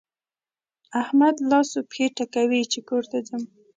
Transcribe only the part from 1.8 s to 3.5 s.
پښې ټکوي چې کور ته ځم.